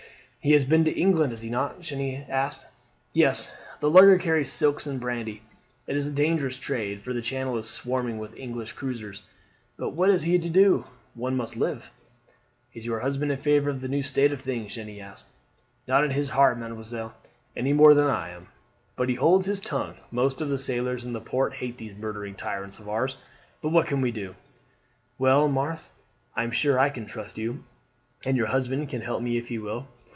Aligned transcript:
"He 0.43 0.53
has 0.53 0.65
been 0.65 0.83
to 0.85 0.91
England, 0.99 1.31
has 1.33 1.43
he 1.43 1.51
not?" 1.51 1.81
Jeanne 1.81 2.25
asked. 2.27 2.65
"Yes; 3.13 3.55
the 3.79 3.91
lugger 3.91 4.17
carries 4.17 4.51
silks 4.51 4.87
and 4.87 4.99
brandy. 4.99 5.43
It 5.85 5.95
is 5.95 6.07
a 6.07 6.11
dangerous 6.11 6.57
trade, 6.57 6.99
for 6.99 7.13
the 7.13 7.21
Channel 7.21 7.59
is 7.59 7.69
swarming 7.69 8.17
with 8.17 8.35
English 8.35 8.71
cruisers. 8.73 9.21
But 9.77 9.91
what 9.91 10.09
is 10.09 10.23
he 10.23 10.39
to 10.39 10.49
do? 10.49 10.85
One 11.13 11.37
must 11.37 11.57
live." 11.57 11.91
"Is 12.73 12.87
your 12.87 13.01
husband 13.01 13.31
in 13.31 13.37
favour 13.37 13.69
of 13.69 13.81
the 13.81 13.87
new 13.87 14.01
state 14.01 14.31
of 14.33 14.41
things?" 14.41 14.73
Jeanne 14.73 14.99
asked. 14.99 15.27
"Not 15.87 16.03
in 16.03 16.09
his 16.09 16.31
heart, 16.31 16.57
mademoiselle, 16.57 17.13
any 17.55 17.71
more 17.71 17.93
than 17.93 18.07
I 18.09 18.29
am, 18.31 18.47
but 18.95 19.09
he 19.09 19.15
holds 19.21 19.45
his 19.45 19.61
tongue. 19.61 19.97
Most 20.09 20.41
of 20.41 20.49
the 20.49 20.57
sailors 20.57 21.05
in 21.05 21.13
the 21.13 21.21
port 21.21 21.53
hate 21.53 21.77
these 21.77 21.95
murdering 21.95 22.33
tyrants 22.33 22.79
of 22.79 22.89
ours; 22.89 23.17
but 23.61 23.69
what 23.69 23.85
can 23.85 24.01
we 24.01 24.09
do?" 24.09 24.33
"Well, 25.19 25.47
Marthe, 25.47 25.87
I 26.35 26.41
am 26.43 26.49
sure 26.51 26.79
I 26.79 26.89
can 26.89 27.05
trust 27.05 27.37
you, 27.37 27.63
and 28.25 28.35
your 28.35 28.47
husband 28.47 28.89
can 28.89 29.01
help 29.01 29.21
me 29.21 29.37
if 29.37 29.49
he 29.49 29.59
will." 29.59 29.85